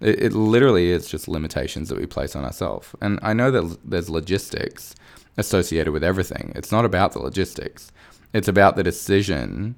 It, 0.00 0.22
it 0.22 0.32
literally 0.32 0.90
is 0.90 1.08
just 1.08 1.26
limitations 1.26 1.88
that 1.88 1.98
we 1.98 2.06
place 2.06 2.36
on 2.36 2.44
ourselves. 2.44 2.94
And 3.00 3.18
I 3.20 3.32
know 3.32 3.50
that 3.50 3.78
there's 3.84 4.08
logistics 4.08 4.94
associated 5.36 5.92
with 5.92 6.04
everything. 6.04 6.52
It's 6.54 6.70
not 6.70 6.84
about 6.84 7.12
the 7.12 7.18
logistics. 7.18 7.90
It's 8.32 8.46
about 8.46 8.76
the 8.76 8.84
decision 8.84 9.74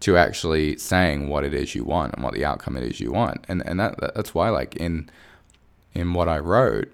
to 0.00 0.16
actually 0.16 0.76
saying 0.78 1.28
what 1.28 1.44
it 1.44 1.54
is 1.54 1.74
you 1.74 1.84
want 1.84 2.14
and 2.14 2.24
what 2.24 2.34
the 2.34 2.44
outcome 2.44 2.76
it 2.76 2.82
is 2.82 3.00
you 3.00 3.12
want. 3.12 3.44
And 3.48 3.64
and 3.66 3.78
that 3.78 3.96
that's 4.14 4.34
why 4.34 4.48
like 4.48 4.74
in 4.76 5.10
in 5.94 6.14
what 6.14 6.28
I 6.28 6.38
wrote, 6.38 6.90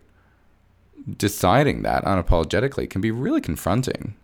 deciding 1.17 1.83
that 1.83 2.05
unapologetically 2.05 2.91
can 2.91 3.01
be 3.01 3.11
really 3.11 3.41
confronting. 3.41 4.17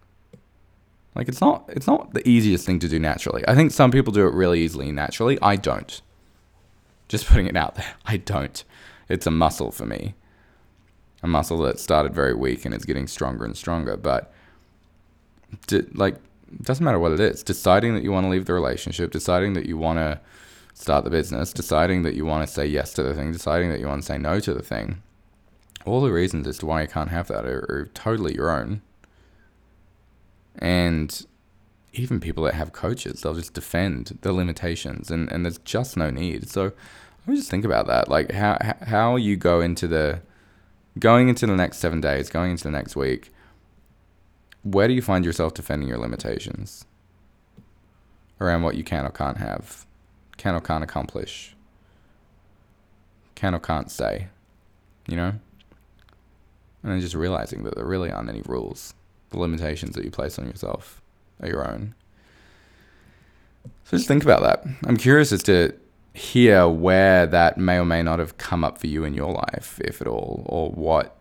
Like 1.14 1.28
it's 1.28 1.40
not 1.40 1.64
it's 1.68 1.86
not 1.86 2.14
the 2.14 2.26
easiest 2.26 2.64
thing 2.64 2.78
to 2.80 2.88
do 2.88 2.98
naturally. 2.98 3.44
I 3.46 3.54
think 3.54 3.70
some 3.70 3.90
people 3.90 4.12
do 4.12 4.26
it 4.26 4.34
really 4.34 4.60
easily 4.60 4.90
naturally. 4.92 5.38
I 5.42 5.56
don't. 5.56 6.00
Just 7.08 7.26
putting 7.26 7.46
it 7.46 7.56
out 7.56 7.74
there. 7.74 7.94
I 8.06 8.16
don't. 8.16 8.64
It's 9.08 9.26
a 9.26 9.30
muscle 9.30 9.70
for 9.70 9.84
me. 9.84 10.14
A 11.22 11.28
muscle 11.28 11.58
that 11.58 11.78
started 11.78 12.14
very 12.14 12.34
weak 12.34 12.64
and 12.64 12.74
is 12.74 12.84
getting 12.84 13.06
stronger 13.06 13.44
and 13.44 13.56
stronger, 13.56 13.96
but 13.96 14.32
to, 15.68 15.86
like 15.94 16.14
it 16.14 16.62
doesn't 16.62 16.84
matter 16.84 16.98
what 16.98 17.12
it 17.12 17.20
is. 17.20 17.42
Deciding 17.42 17.94
that 17.94 18.02
you 18.02 18.12
want 18.12 18.24
to 18.24 18.30
leave 18.30 18.46
the 18.46 18.54
relationship, 18.54 19.10
deciding 19.10 19.52
that 19.52 19.66
you 19.66 19.76
want 19.76 19.98
to 19.98 20.20
start 20.74 21.04
the 21.04 21.10
business, 21.10 21.52
deciding 21.52 22.02
that 22.02 22.14
you 22.14 22.24
want 22.26 22.46
to 22.46 22.52
say 22.52 22.66
yes 22.66 22.92
to 22.94 23.02
the 23.02 23.14
thing, 23.14 23.32
deciding 23.32 23.70
that 23.70 23.80
you 23.80 23.86
want 23.86 24.02
to 24.02 24.06
say 24.06 24.18
no 24.18 24.40
to 24.40 24.54
the 24.54 24.62
thing. 24.62 25.02
All 25.84 26.00
the 26.00 26.12
reasons 26.12 26.46
as 26.46 26.58
to 26.58 26.66
why 26.66 26.82
you 26.82 26.88
can't 26.88 27.10
have 27.10 27.28
that 27.28 27.44
are, 27.44 27.66
are 27.68 27.90
totally 27.94 28.34
your 28.34 28.50
own. 28.50 28.82
And 30.58 31.26
even 31.92 32.20
people 32.20 32.44
that 32.44 32.54
have 32.54 32.72
coaches, 32.72 33.22
they'll 33.22 33.34
just 33.34 33.54
defend 33.54 34.18
the 34.22 34.32
limitations, 34.32 35.10
and, 35.10 35.30
and 35.30 35.44
there's 35.44 35.58
just 35.58 35.96
no 35.96 36.10
need. 36.10 36.48
So 36.48 36.72
I 37.26 37.34
just 37.34 37.50
think 37.50 37.64
about 37.64 37.86
that, 37.86 38.08
like 38.08 38.32
how 38.32 38.58
how 38.82 39.16
you 39.16 39.36
go 39.36 39.60
into 39.60 39.86
the 39.86 40.20
going 40.98 41.28
into 41.28 41.46
the 41.46 41.56
next 41.56 41.78
seven 41.78 42.00
days, 42.00 42.28
going 42.28 42.52
into 42.52 42.64
the 42.64 42.70
next 42.70 42.96
week 42.96 43.30
where 44.62 44.86
do 44.88 44.94
you 44.94 45.02
find 45.02 45.24
yourself 45.24 45.54
defending 45.54 45.88
your 45.88 45.98
limitations 45.98 46.84
around 48.40 48.62
what 48.62 48.76
you 48.76 48.84
can 48.84 49.04
or 49.04 49.10
can't 49.10 49.38
have, 49.38 49.86
can 50.36 50.54
or 50.54 50.60
can't 50.60 50.84
accomplish, 50.84 51.56
can 53.34 53.54
or 53.54 53.58
can't 53.58 53.90
say, 53.90 54.28
you 55.06 55.16
know? 55.16 55.34
And 56.82 56.92
then 56.92 57.00
just 57.00 57.14
realizing 57.14 57.62
that 57.64 57.76
there 57.76 57.84
really 57.84 58.10
aren't 58.10 58.28
any 58.28 58.42
rules. 58.42 58.94
The 59.32 59.38
limitations 59.38 59.96
that 59.96 60.04
you 60.04 60.10
place 60.10 60.38
on 60.38 60.46
yourself 60.46 61.02
are 61.40 61.48
your 61.48 61.68
own. 61.68 61.94
So 63.84 63.96
just 63.96 64.06
think 64.06 64.22
about 64.22 64.42
that. 64.42 64.64
I'm 64.86 64.96
curious 64.96 65.32
as 65.32 65.42
to 65.44 65.74
hear 66.14 66.68
where 66.68 67.26
that 67.26 67.58
may 67.58 67.78
or 67.78 67.84
may 67.84 68.02
not 68.02 68.18
have 68.18 68.36
come 68.38 68.64
up 68.64 68.78
for 68.78 68.86
you 68.86 69.04
in 69.04 69.14
your 69.14 69.32
life, 69.32 69.80
if 69.82 70.00
at 70.00 70.06
all, 70.06 70.44
or 70.46 70.70
what 70.70 71.16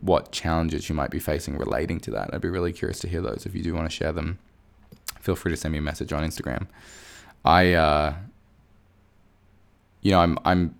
what 0.00 0.32
challenges 0.32 0.88
you 0.88 0.94
might 0.94 1.10
be 1.10 1.18
facing 1.18 1.58
relating 1.58 2.00
to 2.00 2.10
that. 2.10 2.32
I'd 2.32 2.40
be 2.40 2.48
really 2.48 2.72
curious 2.72 2.98
to 3.00 3.08
hear 3.08 3.20
those. 3.20 3.44
If 3.44 3.54
you 3.54 3.62
do 3.62 3.74
want 3.74 3.88
to 3.88 3.94
share 3.94 4.12
them, 4.12 4.38
feel 5.20 5.36
free 5.36 5.52
to 5.52 5.56
send 5.56 5.72
me 5.72 5.78
a 5.78 5.82
message 5.82 6.10
on 6.12 6.24
Instagram. 6.24 6.68
I, 7.44 7.74
uh, 7.74 8.14
you 10.00 10.10
know, 10.10 10.20
I'm, 10.20 10.38
I'm, 10.46 10.74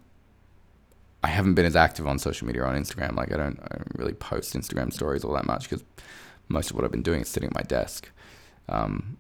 I 1.23 1.29
haven't 1.29 1.53
been 1.53 1.67
as 1.67 1.77
active 1.77 2.07
on 2.07 2.19
social 2.19 2.47
media 2.47 2.65
on 2.65 2.75
Instagram. 2.75 3.15
Like 3.15 3.31
I 3.31 3.37
don't, 3.37 3.61
I 3.61 3.77
don't 3.77 3.93
really 3.97 4.15
post 4.15 4.55
Instagram 4.55 4.91
stories 4.91 5.23
all 5.23 5.35
that 5.35 5.47
much 5.47 5.69
because 5.69 5.85
most 6.53 6.71
of 6.71 6.77
what 6.77 6.85
I've 6.85 6.93
been 6.93 7.03
doing 7.03 7.23
is 7.23 7.29
sitting 7.29 7.49
at 7.49 7.55
my 7.55 7.63
desk, 7.63 8.11
um, 8.69 9.17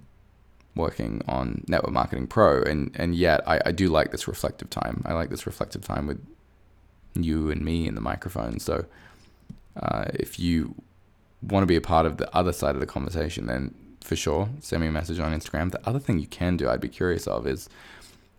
working 0.76 1.22
on 1.26 1.64
Network 1.66 1.92
Marketing 1.92 2.26
Pro. 2.26 2.62
And, 2.62 2.90
and 2.94 3.14
yet 3.14 3.46
I, 3.48 3.60
I 3.66 3.72
do 3.72 3.88
like 3.88 4.10
this 4.10 4.28
reflective 4.28 4.70
time. 4.70 5.02
I 5.04 5.14
like 5.14 5.30
this 5.30 5.46
reflective 5.46 5.82
time 5.82 6.06
with 6.06 6.24
you 7.14 7.50
and 7.50 7.62
me 7.62 7.86
and 7.88 7.96
the 7.96 8.00
microphone. 8.00 8.58
So, 8.58 8.86
uh, 9.76 10.04
if 10.14 10.38
you 10.38 10.74
want 11.42 11.62
to 11.62 11.66
be 11.66 11.76
a 11.76 11.80
part 11.80 12.06
of 12.06 12.18
the 12.18 12.34
other 12.36 12.52
side 12.52 12.74
of 12.74 12.80
the 12.80 12.86
conversation, 12.86 13.46
then 13.46 13.74
for 14.00 14.16
sure, 14.16 14.48
send 14.60 14.82
me 14.82 14.88
a 14.88 14.92
message 14.92 15.18
on 15.18 15.32
Instagram. 15.32 15.70
The 15.70 15.86
other 15.88 15.98
thing 15.98 16.18
you 16.18 16.26
can 16.26 16.56
do, 16.56 16.68
I'd 16.68 16.80
be 16.80 16.88
curious 16.88 17.26
of, 17.26 17.46
is 17.46 17.68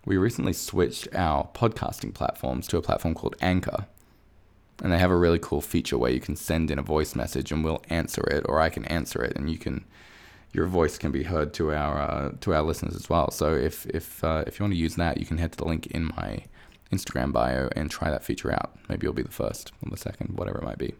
we 0.06 0.18
recently 0.18 0.54
switched 0.54 1.08
our 1.16 1.48
podcasting 1.54 2.14
platforms 2.14 2.68
to 2.68 2.78
a 2.78 2.82
platform 2.82 3.16
called 3.16 3.36
Anchor. 3.42 3.88
And 4.82 4.92
they 4.92 4.98
have 4.98 5.12
a 5.12 5.15
really 5.15 5.39
cool 5.39 5.62
feature 5.62 5.98
where 5.98 6.12
you 6.12 6.20
can 6.20 6.36
send 6.36 6.72
in 6.72 6.80
a 6.80 6.84
voice 6.84 7.15
message 7.15 7.51
and 7.51 7.63
we'll 7.63 7.84
answer 7.89 8.24
it, 8.24 8.46
or 8.50 8.60
I 8.60 8.70
can 8.70 8.86
answer 8.86 9.24
it, 9.24 9.36
and 9.36 9.50
you 9.50 9.58
can 9.58 9.86
your 10.51 10.68
voice 10.68 10.98
can 10.98 11.12
be 11.12 11.24
heard 11.24 11.53
to 11.56 11.74
our 11.74 12.00
uh, 12.00 12.32
to 12.42 12.53
our 12.53 12.62
listeners 12.62 12.96
as 12.96 13.10
well. 13.10 13.32
So 13.32 13.53
if 13.53 13.86
if 13.88 14.24
uh, 14.24 14.44
if 14.48 14.60
you 14.60 14.63
want 14.63 14.74
to 14.74 14.80
use 14.80 14.96
that, 14.96 15.18
you 15.18 15.25
can 15.25 15.38
head 15.38 15.51
to 15.53 15.58
the 15.58 15.65
link 15.65 15.88
in 15.88 16.12
my 16.18 16.44
Instagram 16.92 17.34
bio 17.34 17.70
and 17.75 17.89
try 17.89 18.10
that 18.10 18.24
feature 18.24 18.51
out. 18.51 18.77
Maybe 18.88 19.06
you'll 19.06 19.13
be 19.13 19.24
the 19.24 19.32
first 19.32 19.72
or 19.84 19.89
the 19.89 19.98
second, 19.98 20.38
whatever 20.38 20.60
it 20.60 20.63
might 20.63 20.77
be. 20.77 20.94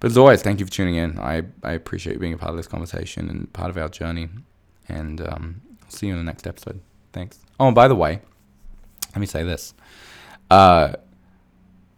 But 0.00 0.10
as 0.10 0.18
always, 0.18 0.42
thank 0.42 0.60
you 0.60 0.66
for 0.66 0.72
tuning 0.72 0.94
in. 0.94 1.18
I, 1.18 1.42
I 1.62 1.72
appreciate 1.72 2.14
you 2.14 2.20
being 2.20 2.34
a 2.34 2.38
part 2.38 2.50
of 2.50 2.56
this 2.56 2.68
conversation 2.68 3.28
and 3.28 3.52
part 3.52 3.70
of 3.70 3.76
our 3.76 3.88
journey. 3.88 4.28
And 4.88 5.20
um, 5.20 5.60
I'll 5.82 5.90
see 5.90 6.06
you 6.06 6.12
in 6.12 6.18
the 6.18 6.24
next 6.24 6.46
episode. 6.46 6.80
Thanks. 7.12 7.40
Oh, 7.58 7.66
and 7.66 7.74
by 7.74 7.88
the 7.88 7.96
way, 7.96 8.20
let 9.10 9.18
me 9.18 9.26
say 9.26 9.42
this. 9.42 9.74
Uh, 10.50 10.92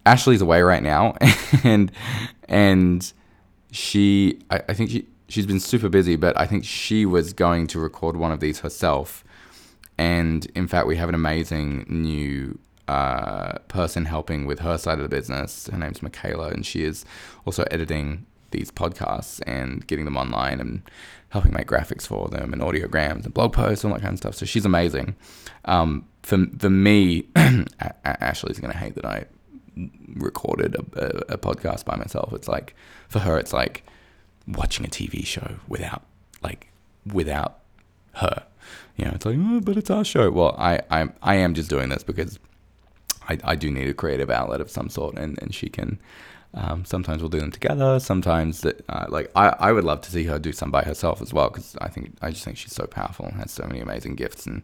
Ashley's 0.07 0.41
away 0.41 0.63
right 0.63 0.83
now, 0.83 1.15
and 1.65 1.93
and 2.49 3.13
she, 3.71 4.41
I, 4.51 4.63
I 4.69 4.75
think 4.75 4.91
she, 4.91 5.07
she's 5.29 5.47
been 5.47 5.61
super 5.61 5.89
busy, 5.89 6.17
but 6.17 6.39
I 6.39 6.47
think 6.47 6.65
she 6.65 7.07
was 7.07 7.33
going 7.33 7.67
to 7.69 7.79
record 7.79 8.17
one 8.17 8.33
of 8.33 8.41
these 8.41 8.61
herself. 8.61 9.25
And 9.99 10.47
in 10.55 10.67
fact, 10.67 10.87
we 10.87 10.97
have 10.97 11.09
an 11.09 11.15
amazing 11.15 11.85
new 11.89 12.59
uh, 12.89 13.59
person 13.69 14.07
helping 14.07 14.47
with 14.47 14.61
her 14.61 14.79
side 14.79 14.99
of 14.99 15.03
the 15.03 15.15
business. 15.15 15.69
Her 15.71 15.79
name's 15.79 16.03
Michaela, 16.03 16.49
and 16.49 16.65
she 16.65 16.83
is 16.83 17.05
also 17.45 17.65
editing 17.71 18.27
these 18.51 18.71
podcasts 18.71 19.41
and 19.47 19.87
getting 19.87 20.05
them 20.05 20.17
online 20.17 20.59
and 20.59 20.83
helping 21.29 21.53
make 21.53 21.69
graphics 21.69 22.07
for 22.07 22.29
them 22.29 22.53
and 22.53 22.61
audiograms 22.61 23.25
and 23.25 23.33
blog 23.33 23.53
posts, 23.53 23.85
and 23.85 23.93
all 23.93 23.99
that 23.99 24.03
kind 24.03 24.15
of 24.15 24.19
stuff. 24.19 24.35
So 24.35 24.47
she's 24.47 24.65
amazing. 24.65 25.15
Um, 25.67 26.07
for, 26.23 26.47
for 26.59 26.71
me, 26.71 27.27
Ashley's 28.05 28.59
going 28.59 28.73
to 28.73 28.79
hate 28.79 28.97
that 28.97 29.05
I 29.05 29.27
recorded 30.15 30.75
a, 30.75 31.33
a, 31.33 31.35
a 31.35 31.39
podcast 31.39 31.85
by 31.85 31.97
myself. 31.97 32.33
It's 32.33 32.49
like 32.49 32.75
for 33.09 33.21
her, 33.21 33.39
it's 33.39 33.53
like 33.53 33.85
watching 34.47 34.85
a 34.85 34.89
TV 34.89 35.25
show 35.25 35.57
without 35.69 36.03
like 36.43 36.69
without 37.07 37.61
her. 38.15 38.45
You 38.97 39.07
know, 39.07 39.13
it's 39.15 39.25
like, 39.25 39.37
oh, 39.39 39.61
but 39.61 39.77
it's 39.77 39.91
our 39.91 40.05
show. 40.05 40.31
Well, 40.31 40.55
I, 40.59 40.81
I, 40.91 41.09
I 41.23 41.35
am 41.37 41.55
just 41.55 41.71
doing 41.71 41.89
this 41.89 42.03
because 42.03 42.39
I, 43.29 43.39
I 43.45 43.55
do 43.57 43.71
need 43.71 43.89
a 43.89 43.95
creative 43.95 44.31
outlet 44.31 44.61
of 44.61 44.71
some 44.71 44.89
sort, 44.89 45.17
and, 45.17 45.41
and 45.41 45.55
she 45.55 45.69
can. 45.69 45.99
Um, 46.53 46.85
sometimes 46.85 47.23
we'll 47.23 47.29
do 47.31 47.39
them 47.39 47.53
together. 47.53 48.01
Sometimes, 48.01 48.63
that, 48.63 48.85
uh, 48.89 49.07
like 49.09 49.31
I, 49.37 49.55
I 49.59 49.73
would 49.73 49.85
love 49.85 50.01
to 50.03 50.11
see 50.11 50.25
her 50.25 50.39
do 50.39 50.53
some 50.53 50.71
by 50.71 50.83
herself 50.83 51.23
as 51.23 51.33
well 51.33 51.49
because 51.49 51.77
I 51.81 51.89
think 51.89 52.17
I 52.21 52.31
just 52.31 52.45
think 52.45 52.57
she's 52.57 52.75
so 52.75 52.87
powerful 52.87 53.27
and 53.27 53.37
has 53.37 53.53
so 53.53 53.65
many 53.67 53.81
amazing 53.81 54.17
gifts 54.17 54.47
and 54.47 54.63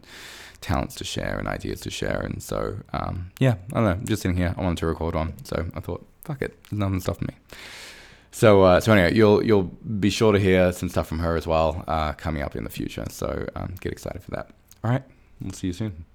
talents 0.59 0.95
to 0.95 1.03
share 1.03 1.37
and 1.39 1.47
ideas 1.47 1.79
to 1.81 1.89
share. 1.89 2.19
And 2.19 2.43
so, 2.43 2.77
um, 2.91 3.31
yeah, 3.39 3.55
I 3.71 3.81
don't 3.81 3.83
know. 3.99 4.05
Just 4.05 4.23
sitting 4.23 4.37
here, 4.37 4.53
I 4.57 4.61
wanted 4.61 4.79
to 4.79 4.87
record 4.87 5.15
on, 5.15 5.33
so 5.43 5.65
I 5.75 5.79
thought, 5.79 6.05
fuck 6.25 6.41
it, 6.41 6.61
there's 6.69 6.79
nothing 6.79 6.99
stopping 6.99 7.29
me. 7.29 7.35
So, 8.31 8.63
uh, 8.63 8.79
so 8.81 8.91
anyway, 8.91 9.15
you'll 9.15 9.43
you'll 9.43 9.71
be 9.99 10.09
sure 10.09 10.33
to 10.33 10.39
hear 10.39 10.71
some 10.73 10.89
stuff 10.89 11.07
from 11.07 11.19
her 11.19 11.35
as 11.35 11.47
well 11.47 11.83
uh, 11.87 12.13
coming 12.13 12.41
up 12.41 12.55
in 12.55 12.63
the 12.63 12.69
future. 12.69 13.05
So 13.09 13.47
um, 13.55 13.75
get 13.79 13.91
excited 13.91 14.21
for 14.21 14.31
that. 14.31 14.49
All 14.83 14.91
right, 14.91 15.03
we'll 15.41 15.53
see 15.53 15.67
you 15.67 15.73
soon. 15.73 16.05